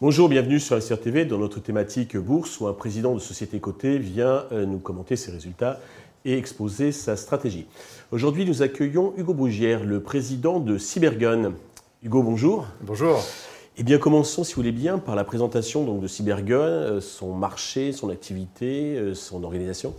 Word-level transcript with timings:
Bonjour, 0.00 0.28
bienvenue 0.28 0.60
sur 0.60 0.80
SRTV 0.80 1.24
dans 1.24 1.38
notre 1.38 1.58
thématique 1.58 2.16
bourse 2.16 2.60
où 2.60 2.68
un 2.68 2.72
président 2.72 3.14
de 3.14 3.18
société 3.18 3.58
cotée 3.58 3.98
vient 3.98 4.44
euh, 4.52 4.64
nous 4.64 4.78
commenter 4.78 5.16
ses 5.16 5.32
résultats 5.32 5.80
et 6.24 6.38
exposer 6.38 6.92
sa 6.92 7.16
stratégie. 7.16 7.66
Aujourd'hui, 8.12 8.46
nous 8.46 8.62
accueillons 8.62 9.12
Hugo 9.16 9.34
Bougière, 9.34 9.82
le 9.82 10.00
président 10.00 10.60
de 10.60 10.78
Cybergun. 10.78 11.54
Hugo, 12.04 12.22
bonjour. 12.22 12.68
Bonjour. 12.82 13.20
Eh 13.80 13.84
bien, 13.84 13.98
commençons, 13.98 14.42
si 14.42 14.54
vous 14.54 14.62
voulez 14.62 14.72
bien, 14.72 14.98
par 14.98 15.14
la 15.14 15.22
présentation 15.22 15.84
donc, 15.84 16.00
de 16.00 16.08
Cybergun, 16.08 16.58
euh, 16.58 17.00
son 17.00 17.32
marché, 17.32 17.92
son 17.92 18.10
activité, 18.10 18.96
euh, 18.96 19.14
son 19.14 19.44
organisation. 19.44 19.94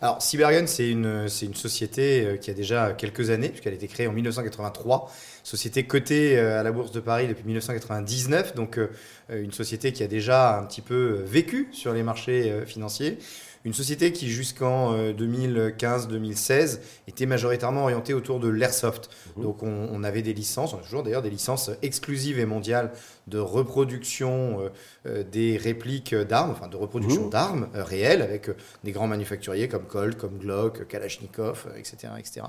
Alors, 0.00 0.22
Cybergun, 0.22 0.68
c'est 0.68 0.88
une, 0.88 1.26
une 1.42 1.54
société 1.54 2.38
qui 2.40 2.52
a 2.52 2.54
déjà 2.54 2.92
quelques 2.92 3.30
années, 3.30 3.48
puisqu'elle 3.48 3.72
a 3.72 3.76
été 3.76 3.88
créée 3.88 4.06
en 4.06 4.12
1983 4.12 5.10
société 5.42 5.82
cotée 5.82 6.38
à 6.38 6.62
la 6.62 6.72
Bourse 6.72 6.92
de 6.92 7.00
Paris 7.00 7.28
depuis 7.28 7.44
1999, 7.44 8.54
donc 8.54 8.80
une 9.28 9.52
société 9.52 9.92
qui 9.92 10.02
a 10.02 10.06
déjà 10.06 10.58
un 10.58 10.64
petit 10.64 10.80
peu 10.80 11.22
vécu 11.26 11.68
sur 11.70 11.92
les 11.92 12.02
marchés 12.02 12.62
financiers. 12.64 13.18
Une 13.64 13.72
société 13.72 14.12
qui, 14.12 14.28
jusqu'en 14.28 14.94
2015-2016, 14.94 16.52
euh, 16.52 16.76
était 17.08 17.24
majoritairement 17.24 17.84
orientée 17.84 18.12
autour 18.12 18.38
de 18.38 18.48
l'airsoft. 18.48 19.08
Mhm. 19.36 19.42
Donc, 19.42 19.62
on, 19.62 20.04
avait 20.04 20.20
des 20.20 20.34
licences, 20.34 20.74
on 20.74 20.78
a 20.78 20.82
toujours 20.82 21.02
d'ailleurs 21.02 21.22
des 21.22 21.30
licences 21.30 21.70
exclusives 21.80 22.38
et 22.38 22.44
mondiales 22.44 22.92
de 23.26 23.38
reproduction 23.38 24.60
euh, 24.60 24.68
euh, 25.06 25.24
des 25.24 25.56
répliques 25.56 26.14
d'armes, 26.14 26.50
enfin 26.50 26.68
de 26.68 26.76
reproduction 26.76 27.24
mhm. 27.24 27.30
d'armes 27.30 27.68
réelles 27.72 28.20
avec 28.20 28.50
des 28.84 28.92
grands 28.92 29.06
manufacturiers 29.06 29.66
comme 29.66 29.86
Colt, 29.86 30.18
comme 30.18 30.36
Glock, 30.36 30.86
Kalachnikov, 30.86 31.66
etc., 31.78 32.12
etc. 32.18 32.42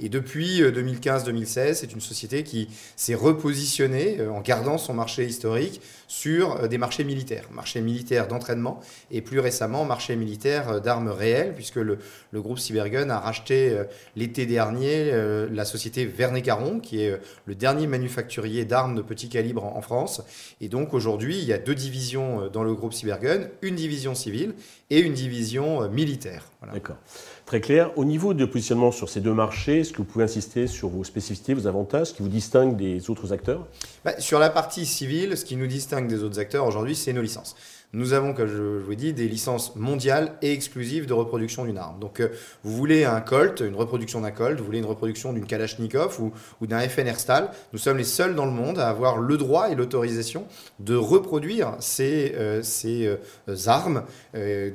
Et 0.00 0.10
depuis 0.10 0.60
2015-2016, 0.60 1.74
c'est 1.74 1.92
une 1.94 2.02
société 2.02 2.42
qui 2.42 2.68
s'est 2.94 3.14
repositionnée 3.14 4.20
en 4.26 4.42
gardant 4.42 4.76
son 4.76 4.92
marché 4.92 5.24
historique 5.24 5.80
sur 6.08 6.68
des 6.68 6.76
marchés 6.76 7.04
militaires, 7.04 7.44
marché 7.52 7.80
militaire 7.80 8.28
d'entraînement 8.28 8.80
et 9.10 9.22
plus 9.22 9.40
récemment 9.40 9.86
marché 9.86 10.14
militaire 10.14 10.57
euh, 10.68 10.80
d'armes 10.80 11.08
réelles, 11.08 11.54
puisque 11.54 11.76
le, 11.76 11.98
groupe 12.34 12.58
Cybergun 12.58 13.10
a 13.10 13.18
racheté 13.18 13.70
euh, 13.70 13.84
l'été 14.16 14.46
dernier 14.46 15.10
euh, 15.12 15.48
la 15.52 15.64
société 15.64 16.04
Vernet 16.04 16.42
Caron, 16.42 16.80
qui 16.80 17.02
est 17.02 17.20
le 17.46 17.54
dernier 17.54 17.86
manufacturier 17.86 18.64
d'armes 18.64 18.94
de 18.94 19.02
petit 19.02 19.28
calibre 19.28 19.64
en, 19.64 19.80
France. 19.80 20.22
Et 20.60 20.68
donc 20.68 20.92
aujourd'hui, 20.92 21.38
il 21.38 21.44
y 21.44 21.52
a 21.52 21.58
deux 21.58 21.74
divisions 21.74 22.48
dans 22.52 22.64
le 22.64 22.74
groupe 22.74 22.92
Cybergun, 22.92 23.48
une 23.62 23.76
division 23.76 24.14
civile 24.14 24.54
et 24.90 24.98
une 25.00 25.14
division 25.14 25.88
militaire. 25.88 26.50
D'accord. 26.72 26.96
Très 27.46 27.60
clair. 27.60 27.96
Au 27.96 28.04
niveau 28.04 28.34
de 28.34 28.44
positionnement 28.44 28.92
sur 28.92 29.08
ces 29.08 29.20
deux 29.20 29.32
marchés, 29.32 29.80
est-ce 29.80 29.92
que 29.92 29.98
vous 29.98 30.04
pouvez 30.04 30.24
insister 30.24 30.66
sur 30.66 30.88
vos 30.88 31.04
spécificités, 31.04 31.54
vos 31.54 31.66
avantages, 31.66 32.08
ce 32.08 32.14
qui 32.14 32.22
vous 32.22 32.28
distingue 32.28 32.76
des 32.76 33.08
autres 33.08 33.32
acteurs? 33.32 33.66
Bah, 34.04 34.20
Sur 34.20 34.38
la 34.38 34.50
partie 34.50 34.84
civile, 34.84 35.36
ce 35.36 35.44
qui 35.44 35.56
nous 35.56 35.66
distingue 35.66 36.08
des 36.08 36.22
autres 36.22 36.38
acteurs 36.38 36.66
aujourd'hui, 36.66 36.96
c'est 36.96 37.12
nos 37.12 37.22
licences 37.22 37.56
nous 37.94 38.12
avons, 38.12 38.34
comme 38.34 38.48
je 38.48 38.84
vous 38.84 38.92
ai 38.92 38.96
dit, 38.96 39.12
des 39.14 39.28
licences 39.28 39.74
mondiales 39.74 40.34
et 40.42 40.52
exclusives 40.52 41.06
de 41.06 41.14
reproduction 41.14 41.64
d'une 41.64 41.78
arme. 41.78 41.98
Donc, 41.98 42.20
euh, 42.20 42.28
vous 42.62 42.76
voulez 42.76 43.04
un 43.04 43.22
Colt, 43.22 43.60
une 43.60 43.74
reproduction 43.74 44.20
d'un 44.20 44.30
Colt, 44.30 44.58
vous 44.58 44.64
voulez 44.64 44.78
une 44.78 44.84
reproduction 44.84 45.32
d'une 45.32 45.46
Kalachnikov 45.46 46.20
ou, 46.20 46.66
d'un 46.66 46.80
FN 46.80 47.06
Herstal, 47.06 47.50
nous 47.72 47.78
sommes 47.78 47.96
les 47.96 48.04
seuls 48.04 48.34
dans 48.34 48.44
le 48.44 48.52
monde 48.52 48.78
à 48.78 48.90
avoir 48.90 49.16
le 49.16 49.38
droit 49.38 49.70
et 49.70 49.74
l'autorisation 49.74 50.44
de 50.80 50.94
reproduire 50.94 51.76
ces, 51.80 52.34
euh, 52.36 52.62
ces 52.62 53.06
euh, 53.06 53.56
armes 53.66 54.04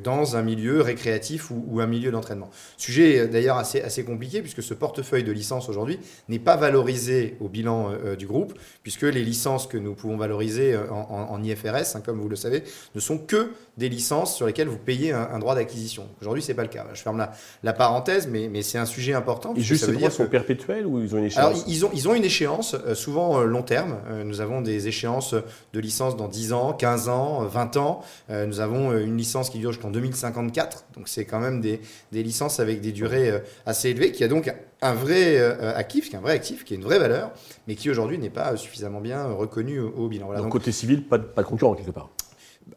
dans 0.03 0.36
un 0.36 0.41
milieu 0.41 0.81
récréatif 0.81 1.52
ou, 1.52 1.80
un 1.80 1.88
milieu 1.88 2.11
d'entraînement. 2.11 2.50
Sujet 2.78 3.28
d'ailleurs 3.28 3.58
assez, 3.58 3.81
assez 3.81 4.03
compliqué 4.03 4.41
puisque 4.41 4.64
ce 4.64 4.73
portefeuille 4.73 5.23
de 5.23 5.31
licences 5.31 5.69
aujourd'hui 5.69 6.00
n'est 6.30 6.39
pas 6.39 6.56
valorisé 6.56 7.38
au 7.39 7.47
bilan 7.47 7.91
du 8.17 8.28
groupe, 8.28 8.53
puisque 8.81 9.03
les 9.03 9.23
licences 9.23 9.67
que 9.67 9.78
nous 9.78 9.94
pouvons 9.94 10.18
valoriser 10.18 10.75
en, 10.78 11.28
en, 11.29 11.44
IFRS, 11.44 11.96
hein, 11.96 12.02
comme 12.03 12.19
vous 12.19 12.29
le 12.29 12.35
savez, 12.35 12.63
ne 12.96 13.00
sont 13.03 13.18
que 13.18 13.52
des 13.78 13.90
licences 13.90 14.36
sur 14.36 14.46
lesquelles 14.46 14.68
vous 14.68 14.78
payez 14.78 15.12
un, 15.12 15.40
droit 15.40 15.56
d'acquisition. 15.56 16.08
Aujourd'hui, 16.22 16.44
c'est 16.44 16.53
pas 16.53 16.62
le 16.62 16.68
cas. 16.68 16.86
Je 16.94 17.02
ferme 17.02 17.25
la, 17.64 17.74
parenthèse, 17.74 18.28
mais, 18.28 18.47
mais 18.47 18.62
c'est 18.62 18.78
un 18.78 18.86
sujet 18.86 19.14
important. 19.14 19.53
Et 19.56 19.62
juste, 19.62 19.86
ces 19.86 19.91
droits 19.91 20.12
sont 20.12 20.28
perpétuels 20.28 20.86
ou 20.86 21.02
ils 21.02 21.16
ont 21.16 21.18
une 21.18 21.25
échéance 21.25 21.46
Alors, 21.46 21.64
ils 21.68 21.86
ont, 21.86 21.90
ils 21.94 22.08
ont 22.08 22.14
une 22.14 22.24
échéance, 22.24 22.75
euh, 22.75 22.94
souvent 22.94 23.40
euh, 23.40 23.46
long 23.46 23.64
terme. 23.64 23.97
Euh, 24.09 24.24
nous 24.24 24.41
avons 24.41 24.62
des 24.62 24.88
échéances 24.88 25.34
de 25.34 25.80
licence 25.80 26.16
dans 26.16 26.28
10 26.28 26.53
ans, 26.53 26.74
15 26.74 27.09
ans, 27.09 27.46
20 27.46 27.78
ans. 27.78 28.02
nous 28.30 28.59
avons 28.59 28.96
une 28.97 29.18
licence 29.18 29.50
qui 29.50 29.58
dure 29.58 29.72
jusqu'en 29.72 29.90
2054. 29.90 30.85
Donc, 30.96 31.08
c'est 31.08 31.25
quand 31.25 31.40
même 31.40 31.59
des, 31.59 31.81
des, 32.12 32.22
licences 32.22 32.59
avec 32.59 32.80
des 32.81 32.91
durées 32.91 33.41
assez 33.66 33.90
élevées, 33.90 34.12
qui 34.12 34.24
a 34.24 34.28
donc 34.28 34.53
un 34.81 34.94
vrai 34.94 35.40
actif, 35.75 36.09
qui 36.09 36.16
est 36.16 36.20
un 36.20 36.22
vrai 36.22 36.34
actif, 36.34 36.64
qui 36.64 36.74
est 36.74 36.78
une 36.78 36.84
vraie 36.84 37.00
valeur, 37.00 37.31
mais 37.68 37.75
qui 37.75 37.90
aujourd'hui 37.90 38.20
n'est 38.20 38.30
pas 38.30 38.56
suffisamment 38.56 39.02
bien 39.02 39.25
reconnu 39.25 39.80
au, 39.80 40.08
bilan. 40.08 40.34
donc, 40.35 40.50
côté 40.50 40.72
civil, 40.72 41.03
pas 41.03 41.18
de, 41.18 41.24
pas 41.24 41.41
de 41.41 41.47
concurrent 41.47 41.74
quelque 41.74 41.91
part 41.91 42.09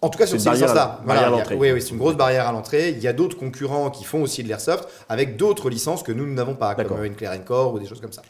en 0.02 0.08
tout 0.08 0.18
cas, 0.18 0.26
sur 0.26 0.40
ces 0.40 0.50
licences-là. 0.50 1.00
oui, 1.56 1.72
oui 1.72 1.82
c'est 1.82 1.90
une 1.90 1.98
grosse 1.98 2.16
barrière 2.16 2.46
à 2.46 2.52
l'entrée. 2.52 2.90
Il 2.90 3.02
y 3.02 3.08
a 3.08 3.12
d'autres 3.12 3.36
concurrents 3.36 3.90
qui 3.90 4.04
font 4.04 4.22
aussi 4.22 4.42
de 4.42 4.48
l'airsoft 4.48 4.88
avec 5.08 5.36
d'autres 5.36 5.70
licences 5.70 6.02
que 6.02 6.12
nous, 6.12 6.26
n'avons 6.26 6.54
pas, 6.54 6.74
comme 6.74 7.04
une 7.04 7.14
Core 7.44 7.74
ou 7.74 7.78
des 7.78 7.86
choses 7.86 8.00
comme 8.00 8.12
ça. 8.12 8.22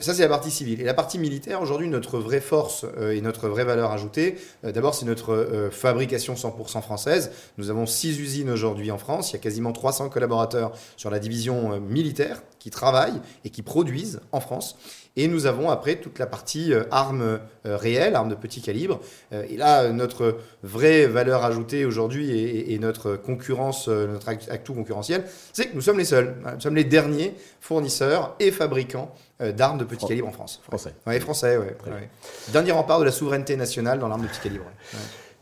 Ça, 0.00 0.14
c'est 0.14 0.22
la 0.22 0.28
partie 0.28 0.50
civile. 0.50 0.80
Et 0.80 0.84
la 0.84 0.94
partie 0.94 1.18
militaire, 1.18 1.62
aujourd'hui, 1.62 1.88
notre 1.88 2.18
vraie 2.18 2.40
force 2.40 2.84
euh, 2.98 3.12
et 3.12 3.20
notre 3.20 3.48
vraie 3.48 3.64
valeur 3.64 3.92
ajoutée, 3.92 4.36
euh, 4.64 4.72
d'abord, 4.72 4.94
c'est 4.94 5.06
notre 5.06 5.68
fabrication 5.70 6.34
100% 6.34 6.82
française. 6.82 7.30
Nous 7.58 7.70
avons 7.70 7.86
six 7.86 8.18
usines 8.18 8.50
aujourd'hui 8.50 8.90
en 8.90 8.98
France. 8.98 9.30
Il 9.30 9.34
y 9.34 9.36
a 9.36 9.40
quasiment 9.40 9.72
300 9.72 10.08
collaborateurs 10.08 10.72
sur 10.96 11.10
la 11.10 11.18
division 11.18 11.80
militaire 11.80 12.42
qui 12.58 12.70
travaillent 12.70 13.20
et 13.44 13.50
qui 13.50 13.62
produisent 13.62 14.20
en 14.32 14.40
France. 14.40 14.76
Et 15.18 15.28
nous 15.28 15.46
avons 15.46 15.70
après 15.70 15.96
toute 15.96 16.18
la 16.18 16.26
partie 16.26 16.74
armes 16.90 17.38
réelles, 17.64 18.14
armes 18.14 18.28
de 18.28 18.34
petit 18.34 18.60
calibre. 18.60 19.00
et 19.32 19.56
là, 19.56 19.90
notre 19.90 20.36
vraie 20.62 21.06
valeur 21.06 21.44
ajoutée 21.44 21.86
aujourd'hui 21.86 22.30
et, 22.70 22.78
notre 22.78 23.16
concurrence, 23.16 23.88
notre 23.88 24.28
atout 24.28 24.74
concurrentiel, 24.74 25.24
c'est 25.54 25.68
que 25.68 25.74
nous 25.74 25.80
sommes 25.80 25.98
les 25.98 26.04
seuls. 26.04 26.36
Nous 26.54 26.60
sommes 26.60 26.76
les 26.76 26.84
derniers 26.84 27.34
fournisseurs 27.60 28.36
et 28.40 28.50
fabricants 28.50 29.14
euh, 29.14 29.25
d'armes 29.40 29.78
de 29.78 29.84
petit 29.84 30.06
calibre 30.06 30.28
en 30.28 30.32
France. 30.32 30.60
Français. 30.62 30.94
Oui, 31.06 31.20
français, 31.20 31.58
ouais, 31.58 31.76
Dernier 32.48 32.72
rempart 32.72 32.98
de 33.00 33.04
la 33.04 33.12
souveraineté 33.12 33.56
nationale 33.56 33.98
dans 33.98 34.08
l'arme 34.08 34.22
de 34.22 34.28
petit 34.28 34.40
calibre. 34.40 34.64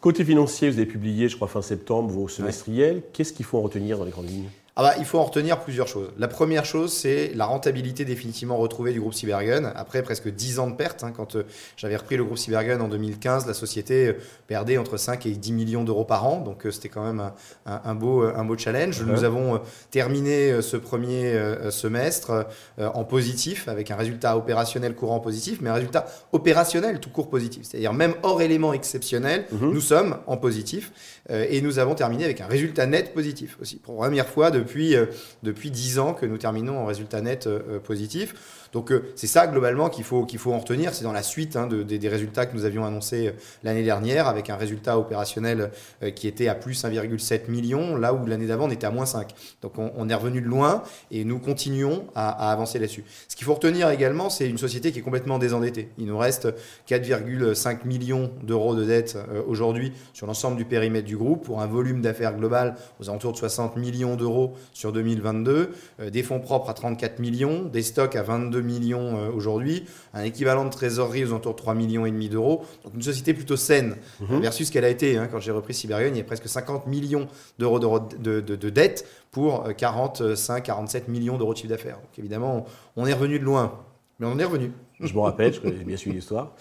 Côté 0.00 0.24
financier, 0.24 0.68
vous 0.68 0.76
avez 0.76 0.86
publié, 0.86 1.28
je 1.28 1.36
crois, 1.36 1.48
fin 1.48 1.62
septembre, 1.62 2.10
vos 2.10 2.28
semestriels. 2.28 3.02
Qu'est-ce 3.12 3.32
qu'il 3.32 3.46
faut 3.46 3.58
en 3.58 3.62
retenir 3.62 3.98
dans 3.98 4.04
les 4.04 4.10
grandes 4.10 4.28
lignes? 4.28 4.50
Ah 4.76 4.82
bah, 4.82 4.94
il 4.98 5.04
faut 5.04 5.20
en 5.20 5.24
retenir 5.24 5.60
plusieurs 5.60 5.86
choses. 5.86 6.10
La 6.18 6.26
première 6.26 6.64
chose, 6.64 6.92
c'est 6.92 7.30
la 7.36 7.44
rentabilité 7.44 8.04
définitivement 8.04 8.56
retrouvée 8.56 8.92
du 8.92 9.00
groupe 9.00 9.14
Cybergun. 9.14 9.72
Après 9.76 10.02
presque 10.02 10.28
10 10.28 10.58
ans 10.58 10.68
de 10.68 10.74
perte, 10.74 11.04
hein, 11.04 11.12
quand 11.16 11.36
euh, 11.36 11.44
j'avais 11.76 11.94
repris 11.94 12.16
le 12.16 12.24
groupe 12.24 12.38
Cybergun 12.38 12.80
en 12.80 12.88
2015, 12.88 13.46
la 13.46 13.54
société 13.54 14.08
euh, 14.08 14.12
perdait 14.48 14.76
entre 14.76 14.96
5 14.96 15.26
et 15.26 15.30
10 15.30 15.52
millions 15.52 15.84
d'euros 15.84 16.04
par 16.04 16.26
an. 16.26 16.40
Donc 16.40 16.66
euh, 16.66 16.72
c'était 16.72 16.88
quand 16.88 17.04
même 17.04 17.30
un, 17.66 17.94
beau, 17.94 18.22
un 18.22 18.44
beau 18.44 18.58
challenge. 18.58 19.00
Nous 19.02 19.22
avons 19.22 19.60
terminé 19.92 20.60
ce 20.60 20.76
premier 20.76 21.38
semestre 21.70 22.46
en 22.78 23.04
positif, 23.04 23.68
avec 23.68 23.90
un 23.90 23.96
résultat 23.96 24.36
opérationnel 24.36 24.94
courant 24.94 25.20
positif, 25.20 25.58
mais 25.60 25.70
un 25.70 25.74
résultat 25.74 26.06
opérationnel 26.32 27.00
tout 27.00 27.10
court 27.10 27.30
positif. 27.30 27.62
C'est-à-dire 27.64 27.92
même 27.92 28.14
hors 28.22 28.42
éléments 28.42 28.72
exceptionnels, 28.72 29.46
mhm. 29.52 29.72
nous 29.72 29.80
sommes 29.80 30.18
en 30.26 30.36
positif. 30.36 30.92
et 31.30 31.60
nous 31.60 31.78
avons 31.78 31.94
terminé 31.94 32.24
avec 32.24 32.40
un 32.40 32.46
résultat 32.46 32.86
net 32.86 33.14
positif 33.14 33.56
aussi. 33.60 33.76
Pour 33.76 33.94
la 33.94 34.00
première 34.08 34.28
fois 34.28 34.50
de 34.50 34.63
depuis, 34.64 34.96
euh, 34.96 35.06
depuis 35.42 35.70
10 35.70 35.98
ans 35.98 36.14
que 36.14 36.26
nous 36.26 36.38
terminons 36.38 36.78
en 36.78 36.86
résultat 36.86 37.20
net 37.20 37.46
euh, 37.46 37.60
euh, 37.68 37.78
positif. 37.78 38.63
Donc 38.74 38.92
c'est 39.16 39.26
ça 39.26 39.46
globalement 39.46 39.88
qu'il 39.88 40.04
faut, 40.04 40.26
qu'il 40.26 40.38
faut 40.38 40.52
en 40.52 40.58
retenir. 40.58 40.92
C'est 40.92 41.04
dans 41.04 41.12
la 41.12 41.22
suite 41.22 41.56
hein, 41.56 41.66
des 41.66 42.08
résultats 42.08 42.44
que 42.44 42.54
nous 42.54 42.66
avions 42.66 42.84
annoncés 42.84 43.32
l'année 43.62 43.82
dernière 43.82 44.28
avec 44.28 44.50
un 44.50 44.56
résultat 44.56 44.98
opérationnel 44.98 45.70
qui 46.14 46.28
était 46.28 46.48
à 46.48 46.54
plus 46.54 46.84
1,7 46.84 47.50
million, 47.50 47.96
là 47.96 48.12
où 48.12 48.26
l'année 48.26 48.46
d'avant 48.46 48.66
on 48.66 48.70
était 48.70 48.86
à 48.86 48.90
moins 48.90 49.06
5. 49.06 49.32
Donc 49.62 49.78
on, 49.78 50.08
est 50.08 50.14
revenu 50.14 50.42
de 50.42 50.46
loin 50.46 50.82
et 51.10 51.24
nous 51.24 51.38
continuons 51.38 52.06
à, 52.14 52.50
avancer 52.52 52.78
là-dessus. 52.78 53.04
Ce 53.28 53.36
qu'il 53.36 53.46
faut 53.46 53.54
retenir 53.54 53.88
également, 53.90 54.28
c'est 54.28 54.48
une 54.48 54.58
société 54.58 54.92
qui 54.92 54.98
est 54.98 55.02
complètement 55.02 55.38
désendettée. 55.38 55.88
Il 55.98 56.06
nous 56.06 56.18
reste 56.18 56.52
4,5 56.88 57.86
millions 57.86 58.30
d'euros 58.42 58.74
de 58.74 58.84
dettes 58.84 59.16
aujourd'hui 59.46 59.92
sur 60.12 60.26
l'ensemble 60.26 60.56
du 60.56 60.64
périmètre 60.64 61.06
du 61.06 61.16
groupe 61.16 61.44
pour 61.44 61.60
un 61.60 61.66
volume 61.66 62.00
d'affaires 62.00 62.36
global 62.36 62.74
aux 63.00 63.08
alentours 63.08 63.32
de 63.32 63.36
60 63.36 63.76
millions 63.76 64.16
d'euros 64.16 64.54
sur 64.72 64.92
2022, 64.92 65.70
euh, 66.00 66.10
des 66.10 66.22
fonds 66.22 66.40
propres 66.40 66.70
à 66.70 66.74
34 66.74 67.18
millions, 67.18 67.64
des 67.64 67.82
stocks 67.82 68.16
à 68.16 68.22
22 68.22 68.62
millions 68.64 69.16
euh, 69.16 69.30
aujourd'hui, 69.30 69.84
un 70.12 70.22
équivalent 70.22 70.64
de 70.64 70.70
trésorerie 70.70 71.24
aux 71.24 71.28
alentours 71.28 71.52
de 71.52 71.58
3 71.58 71.74
millions 71.74 72.06
et 72.06 72.10
demi 72.10 72.28
d'euros. 72.28 72.64
Donc 72.84 72.94
une 72.94 73.02
société 73.02 73.34
plutôt 73.34 73.56
saine 73.56 73.96
mhm. 74.20 74.40
versus 74.40 74.68
ce 74.68 74.72
qu'elle 74.72 74.84
a 74.84 74.88
été 74.88 75.16
hein. 75.16 75.28
quand 75.30 75.40
j'ai 75.40 75.52
repris 75.52 75.74
Cybergun, 75.74 76.08
il 76.08 76.16
y 76.16 76.20
a 76.20 76.24
presque 76.24 76.48
50 76.48 76.86
millions 76.86 77.28
d'euros 77.58 77.78
de, 77.78 78.40
de, 78.40 78.70
dettes 78.70 79.06
pour 79.30 79.64
45, 79.76 80.56
euh, 80.56 80.60
47 80.60 81.08
millions 81.08 81.38
d'euros 81.38 81.52
de 81.52 81.58
chiffre 81.58 81.70
d'affaires. 81.70 81.96
Donc 81.96 82.18
évidemment, 82.18 82.66
on 82.96 83.06
est 83.06 83.12
revenu 83.12 83.38
de 83.38 83.44
loin, 83.44 83.78
mais 84.18 84.26
on 84.26 84.38
est 84.38 84.44
revenu. 84.44 84.72
Je 85.00 85.12
me 85.14 85.20
rappelle, 85.20 85.52
je 85.52 85.60
connais 85.60 85.84
bien 85.84 85.96
suivi 85.96 86.16
l'histoire. 86.16 86.52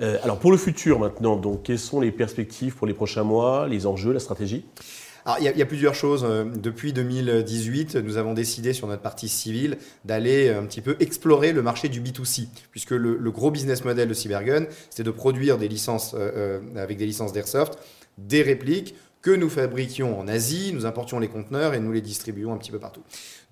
alors 0.00 0.38
pour 0.38 0.50
le 0.50 0.56
futur 0.56 0.98
maintenant, 0.98 1.36
donc 1.36 1.64
quelles 1.64 1.78
sont 1.78 2.00
les 2.00 2.12
perspectives 2.12 2.74
pour 2.74 2.86
les 2.86 2.94
prochains 2.94 3.24
mois, 3.24 3.68
les 3.68 3.86
enjeux, 3.86 4.12
la 4.12 4.20
stratégie? 4.20 4.64
Il 5.38 5.44
y, 5.44 5.62
a 5.62 5.66
plusieurs 5.66 5.94
choses. 5.94 6.26
Depuis 6.56 6.92
2018, 6.92 7.96
nous 7.96 8.16
avons 8.16 8.34
décidé 8.34 8.72
sur 8.72 8.86
notre 8.88 9.02
partie 9.02 9.28
civile 9.28 9.78
d'aller 10.04 10.50
un 10.50 10.64
petit 10.64 10.80
peu 10.80 10.96
explorer 11.00 11.52
le 11.52 11.62
marché 11.62 11.88
du 11.88 12.00
B2C, 12.00 12.48
puisque 12.70 12.90
le, 12.90 13.30
gros 13.30 13.50
business 13.50 13.84
model 13.84 14.08
de 14.08 14.14
Cybergun, 14.14 14.66
c'était 14.90 15.04
de 15.04 15.10
produire 15.10 15.58
des 15.58 15.68
licences 15.68 16.16
avec 16.76 16.98
des 16.98 17.06
licences 17.06 17.32
d'Airsoft, 17.32 17.78
des 18.18 18.42
répliques 18.42 18.94
que 19.22 19.30
nous 19.30 19.48
fabriquions 19.48 20.18
en 20.18 20.26
Asie, 20.26 20.72
nous 20.74 20.84
importions 20.84 21.20
les 21.20 21.28
conteneurs 21.28 21.74
et 21.74 21.80
nous 21.80 21.92
les 21.92 22.00
distribuions 22.00 22.52
un 22.52 22.58
petit 22.58 22.72
peu 22.72 22.80
partout. 22.80 23.02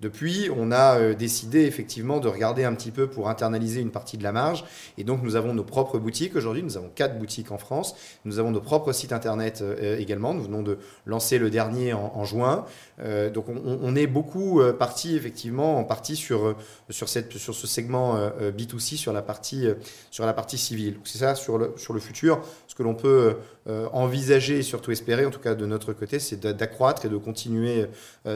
Depuis, 0.01 0.49
on 0.57 0.71
a 0.71 0.97
euh, 0.97 1.13
décidé 1.13 1.61
effectivement 1.61 2.19
de 2.19 2.27
regarder 2.27 2.63
un 2.63 2.73
petit 2.73 2.89
peu 2.89 3.07
pour 3.07 3.29
internaliser 3.29 3.81
une 3.81 3.91
partie 3.91 4.17
de 4.17 4.23
la 4.23 4.31
marge. 4.31 4.65
Et 4.97 5.03
donc, 5.03 5.21
nous 5.21 5.35
avons 5.35 5.53
nos 5.53 5.63
propres 5.63 5.99
boutiques 5.99 6.35
aujourd'hui. 6.35 6.63
Nous 6.63 6.75
avons 6.75 6.89
quatre 6.89 7.19
boutiques 7.19 7.51
en 7.51 7.59
France. 7.59 7.95
Nous 8.25 8.39
avons 8.39 8.49
nos 8.49 8.61
propres 8.61 8.93
sites 8.93 9.13
internet 9.13 9.61
euh, 9.61 9.99
également. 9.99 10.33
Nous 10.33 10.41
venons 10.41 10.63
de 10.63 10.79
lancer 11.05 11.37
le 11.37 11.51
dernier 11.51 11.93
en, 11.93 12.25
juin. 12.25 12.65
Euh, 12.99 13.29
donc, 13.29 13.45
on, 13.47 13.95
est 13.95 14.07
beaucoup 14.07 14.61
parti 14.79 15.15
effectivement 15.15 15.77
en 15.77 15.83
partie 15.83 16.15
sur, 16.15 16.55
sur, 16.89 17.07
cette, 17.07 17.37
sur 17.37 17.53
ce 17.53 17.67
segment 17.67 18.15
B2C, 18.39 18.95
sur 18.95 19.13
la 19.13 19.21
partie, 19.21 19.67
sur 20.09 20.25
la 20.25 20.33
partie 20.33 20.57
civile. 20.57 20.97
C'est 21.03 21.19
ça 21.19 21.35
sur 21.35 21.57
le, 21.57 21.73
sur 21.77 21.93
le 21.93 21.99
futur. 21.99 22.41
Ce 22.67 22.75
que 22.75 22.83
l'on 22.83 22.95
peut 22.95 23.35
envisager 23.67 24.59
et 24.59 24.63
surtout 24.63 24.91
espérer, 24.91 25.25
en 25.25 25.29
tout 25.29 25.39
cas 25.39 25.55
de 25.61 25.65
notre 25.65 25.93
côté, 25.93 26.19
c'est 26.19 26.39
d'accroître 26.39 27.05
et 27.05 27.09
de 27.09 27.17
continuer 27.17 27.85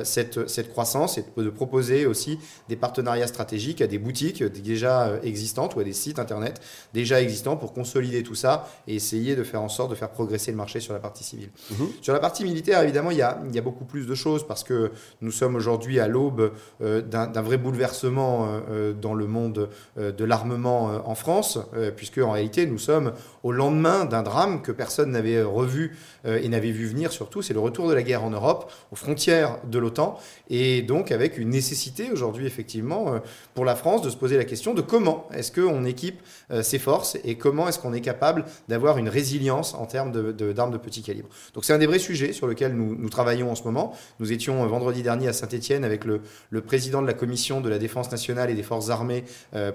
cette, 0.03 0.47
cette 0.47 0.69
croissance 0.69 1.17
et 1.17 1.25
de 1.37 1.49
proposer 1.49 2.05
aussi 2.05 2.39
des 2.69 2.75
partenariats 2.75 3.27
stratégiques 3.27 3.81
à 3.81 3.87
des 3.87 3.97
boutiques 3.97 4.43
déjà 4.43 5.07
euh, 5.07 5.19
existantes 5.23 5.75
ou 5.75 5.79
à 5.79 5.83
des 5.83 5.93
sites 5.93 6.19
internet 6.19 6.61
déjà 6.93 7.21
existants 7.21 7.57
pour 7.57 7.73
consolider 7.73 8.23
tout 8.23 8.35
ça 8.35 8.67
et 8.87 8.95
essayer 8.95 9.35
de 9.35 9.43
faire 9.43 9.61
en 9.61 9.69
sorte 9.69 9.89
de 9.89 9.95
faire 9.95 10.09
progresser 10.09 10.51
le 10.51 10.57
marché 10.57 10.79
sur 10.79 10.93
la 10.93 10.99
partie 10.99 11.23
civile. 11.23 11.49
Mhm. 11.71 11.87
Sur 12.01 12.13
la 12.13 12.19
partie 12.19 12.43
militaire, 12.43 12.81
évidemment, 12.81 13.11
il 13.11 13.17
y, 13.17 13.21
a, 13.21 13.39
il 13.47 13.55
y, 13.55 13.57
a, 13.57 13.61
beaucoup 13.61 13.85
plus 13.85 14.05
de 14.05 14.15
choses 14.15 14.45
parce 14.45 14.63
que 14.63 14.91
nous 15.21 15.31
sommes 15.31 15.55
aujourd'hui 15.55 15.99
à 15.99 16.07
l'aube 16.07 16.51
euh, 16.81 17.01
d'un 17.01 17.41
vrai 17.41 17.57
bouleversement 17.57 18.47
euh, 18.69 18.93
dans 18.93 19.13
le 19.13 19.25
monde 19.25 19.69
de 19.97 20.25
l'armement 20.25 21.01
en 21.05 21.15
France, 21.15 21.59
puisque 21.95 22.17
en 22.19 22.31
réalité, 22.31 22.65
nous 22.65 22.77
sommes 22.77 23.13
au 23.43 23.51
lendemain 23.51 24.05
d'un 24.05 24.23
drame 24.23 24.61
que 24.61 24.71
personne 24.71 25.11
n'avait 25.11 25.41
revu 25.41 25.97
et 26.25 26.47
n'avait 26.47 26.71
vu 26.71 26.87
venir 26.87 27.11
surtout, 27.15 27.41
c'est 27.41 27.53
le 27.53 27.59
retour 27.59 27.87
de 27.89 27.93
la 27.93 28.03
guerre 28.03 28.23
en 28.23 28.29
Europe, 28.29 28.71
aux 28.91 28.95
frontières 28.95 29.57
de 29.65 29.79
l'OTAN, 29.79 30.19
et 30.49 30.81
donc 30.81 31.11
avec 31.11 31.37
une 31.37 31.49
nécessité 31.49 32.11
aujourd'hui, 32.11 32.45
effectivement, 32.45 33.13
euh, 33.13 33.19
pour 33.53 33.65
la 33.65 33.75
France 33.75 34.01
de 34.01 34.09
se 34.09 34.17
poser 34.17 34.37
la 34.37 34.45
question 34.45 34.73
de 34.73 34.81
comment 34.81 35.27
est-ce 35.33 35.51
qu'on 35.51 35.85
équipe 35.85 36.21
euh, 36.51 36.61
ses 36.61 36.79
forces 36.79 37.17
et 37.23 37.35
comment 37.35 37.67
est-ce 37.67 37.79
qu'on 37.79 37.93
est 37.93 38.01
capable 38.01 38.45
d'avoir 38.67 38.97
une 38.97 39.09
résilience 39.09 39.73
en 39.73 39.85
termes 39.85 40.11
d'armes 40.11 40.71
de, 40.71 40.77
petit 40.77 41.01
calibre. 41.01 41.29
Donc 41.53 41.65
c'est 41.65 41.73
un 41.73 41.77
des 41.77 41.87
vrais 41.87 41.99
sujets 41.99 42.33
sur 42.33 42.47
lesquels 42.47 42.75
nous, 42.75 43.09
travaillons 43.09 43.51
en 43.51 43.55
ce 43.55 43.63
moment. 43.63 43.93
Nous 44.19 44.31
étions 44.31 44.63
euh, 44.63 44.67
vendredi 44.67 45.01
dernier 45.01 45.27
à 45.27 45.33
Saint-Etienne 45.33 45.83
avec 45.83 46.05
le, 46.05 46.21
président 46.61 47.01
de 47.01 47.07
la 47.07 47.13
commission 47.13 47.61
de 47.61 47.69
la 47.69 47.77
défense 47.77 48.11
nationale 48.11 48.49
et 48.49 48.55
des 48.55 48.63
forces 48.63 48.89
armées 48.89 49.23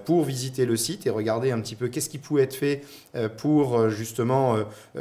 pour 0.05 0.25
visiter 0.25 0.67
le 0.67 0.77
site 0.77 1.07
et 1.07 1.11
regarder 1.11 1.53
un 1.53 1.61
petit 1.61 1.77
peu 1.77 1.89
qu'est-ce 1.89 2.09
qui 2.09 2.19
pouvait 2.19 2.43
être 2.43 2.55
fait 2.55 2.83
pour 3.37 3.89
justement 3.91 4.57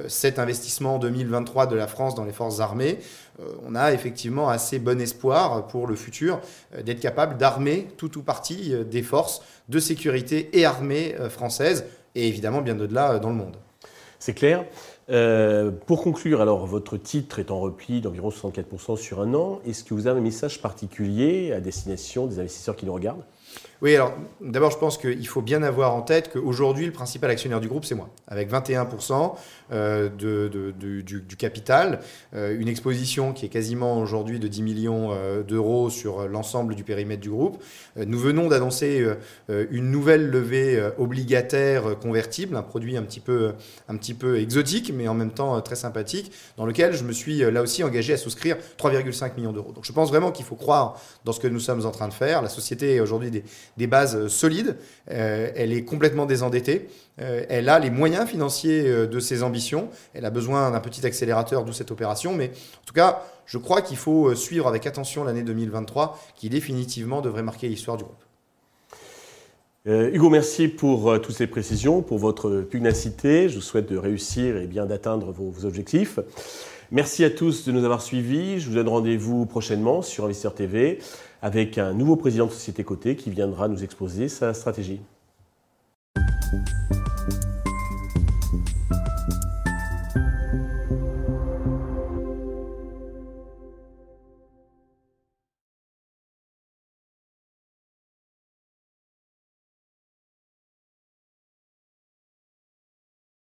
cet 0.08 0.40
investissement 0.40 0.96
en 0.96 1.00
2023 1.00 1.68
de 1.68 1.76
la 1.76 1.88
France 1.88 2.16
dans 2.16 2.26
les 2.26 2.29
forces 2.32 2.60
armées. 2.60 3.00
on 3.66 3.76
a 3.76 3.94
effectivement 3.94 4.50
assez 4.50 4.80
bon 4.80 5.00
espoir 5.02 5.68
pour 5.68 5.88
le 5.88 5.96
futur 5.96 6.40
euh, 6.76 6.84
d'être 6.84 7.00
capable 7.00 7.38
d'armer 7.38 7.88
tout 7.98 8.18
ou 8.18 8.22
partie 8.22 8.74
euh, 8.74 8.84
des 8.84 9.04
forces 9.04 9.42
de 9.70 9.80
sécurité 9.80 10.50
et 10.54 10.66
armées 10.66 11.16
euh, 11.20 11.30
françaises, 11.30 11.86
et 12.16 12.28
évidemment 12.28 12.62
bien 12.62 12.80
au-delà 12.80 13.20
dans 13.20 13.30
le 13.30 13.36
monde. 13.36 13.56
C'est 14.18 14.34
clair. 14.34 14.66
pour 15.86 16.04
conclure, 16.04 16.42
alors 16.42 16.66
votre 16.66 16.98
titre 16.98 17.40
est 17.40 17.52
en 17.52 17.60
repli 17.62 18.02
d'environ 18.02 18.30
64% 18.30 18.98
sur 18.98 19.22
un 19.22 19.34
an. 19.34 19.62
Est-ce 19.66 19.86
que 19.86 19.94
vous 19.94 20.08
avez 20.08 20.20
un 20.20 20.24
message 20.24 20.62
particulier 20.62 21.54
à 21.54 21.62
destination 21.62 22.28
des 22.28 22.40
investisseurs 22.40 22.76
qui 22.76 22.86
nous 22.86 22.94
regardent? 22.94 23.24
Oui, 23.82 23.96
alors 23.96 24.12
d'abord, 24.42 24.72
je 24.72 24.78
pense 24.78 24.98
qu'il 24.98 25.28
faut 25.28 25.42
bien 25.42 25.64
avoir 25.64 25.96
en 25.96 26.02
tête 26.02 26.32
qu'aujourd'hui, 26.34 26.86
le 26.86 26.92
principal 26.92 27.32
actionnaire 27.32 27.62
du 27.62 27.70
groupe, 27.70 27.86
c'est 27.86 27.96
moi, 27.96 28.10
avec 28.28 28.52
21% 28.52 29.36
euh, 29.72 30.10
de, 30.10 30.74
du, 31.02 31.36
capital, 31.38 32.02
euh, 32.36 32.58
une 32.60 32.68
exposition 32.68 33.32
qui 33.32 33.46
est 33.46 33.50
quasiment 33.50 34.00
aujourd'hui 34.00 34.38
de 34.40 34.50
10 34.50 34.64
millions 34.64 35.12
euh, 35.12 35.44
d'euros 35.44 35.90
sur 35.90 36.28
l'ensemble 36.28 36.76
du 36.76 36.84
périmètre 36.84 37.22
du 37.22 37.30
groupe. 37.30 37.64
nous 37.96 38.20
venons 38.20 38.50
d'annoncer 38.50 39.06
une 39.48 39.92
nouvelle 39.92 40.30
levée 40.30 40.90
obligataire 40.98 41.98
convertible, 42.00 42.56
un 42.56 42.62
produit 42.62 42.98
un 42.98 43.04
petit, 43.04 43.20
peu, 43.20 43.54
un 43.88 43.96
petit 43.96 44.14
peu 44.14 44.40
exotique, 44.40 44.92
mais 44.94 45.08
en 45.08 45.14
même 45.14 45.32
temps 45.32 45.60
très 45.62 45.76
sympathique, 45.76 46.32
dans 46.58 46.66
lequel 46.66 46.94
je 46.94 47.04
me 47.04 47.12
suis 47.12 47.40
là 47.40 47.62
aussi 47.62 47.84
engagé 47.84 48.14
à 48.14 48.18
souscrire 48.18 48.58
3,5 48.78 49.36
millions 49.38 49.54
d'euros. 49.54 49.72
Donc 49.72 49.86
je 49.86 49.92
pense 49.92 50.10
vraiment 50.10 50.32
qu'il 50.32 50.46
faut 50.46 50.56
croire 50.56 51.00
dans 51.26 51.32
ce 51.32 51.40
que 51.40 51.48
nous 51.48 51.60
sommes 51.60 51.86
en 51.86 51.92
train 51.92 52.08
de 52.08 52.14
faire. 52.14 52.42
La 52.42 52.50
société 52.50 52.96
est 52.96 53.00
aujourd'hui 53.00 53.32
des 53.32 53.44
des 53.78 53.88
bases 53.88 54.28
solides, 54.28 54.78
euh, 55.12 55.50
elle 55.56 55.74
est 55.74 55.84
complètement 55.84 56.26
désendettée, 56.26 56.88
euh, 57.22 57.44
elle 57.50 57.70
a 57.70 57.80
les 57.80 57.90
moyens 57.90 58.28
financiers 58.28 58.88
euh, 58.88 59.08
de 59.08 59.20
ses 59.20 59.44
ambitions, 59.44 59.90
elle 60.14 60.26
a 60.26 60.30
besoin 60.30 60.72
d'un 60.72 60.80
petit 60.80 61.06
accélérateur, 61.06 61.64
d'où 61.64 61.74
cette 61.74 61.92
opération, 61.92 62.34
mais 62.34 62.48
en 62.48 62.86
tout 62.86 62.94
cas, 62.94 63.24
je 63.46 63.58
crois 63.58 63.82
qu'il 63.82 63.98
faut 63.98 64.36
suivre 64.36 64.68
avec 64.68 64.86
attention 64.86 65.24
l'année 65.24 65.44
2023, 65.44 66.20
qui 66.36 66.50
définitivement 66.50 67.22
devrait 67.22 67.44
marquer 67.44 67.68
l'histoire 67.68 67.98
du 67.98 68.04
groupe. 68.04 68.24
Hugo, 69.86 70.30
merci 70.30 70.68
pour 70.68 71.20
toutes 71.20 71.36
ces 71.36 71.48
précisions, 71.48 72.04
pour 72.04 72.20
votre 72.20 72.62
pugnacité. 72.62 73.50
Je 73.50 73.56
vous 73.56 73.62
souhaite 73.62 73.90
de 73.90 73.98
réussir 73.98 74.58
et 74.58 74.68
bien 74.68 74.86
d'atteindre 74.86 75.32
vos, 75.32 75.50
vos, 75.50 75.66
objectifs. 75.66 76.20
Merci 76.92 77.24
à 77.24 77.32
tous 77.32 77.66
de 77.66 77.72
nous 77.72 77.84
avoir 77.86 78.04
suivis. 78.04 78.60
Je 78.60 78.70
vous 78.70 78.76
donne 78.76 78.90
rendez-vous 78.90 79.48
prochainement 79.48 80.04
sur 80.04 80.26
Investisseur 80.26 80.54
TV 80.54 81.00
avec 81.42 81.78
un 81.78 81.94
nouveau 81.94 82.16
président 82.16 82.46
de 82.46 82.52
société 82.52 82.84
cotée 82.84 83.16
qui 83.16 83.30
viendra 83.30 83.68
nous 83.68 83.84
exposer 83.84 84.28
sa 84.28 84.54
stratégie. 84.54 85.02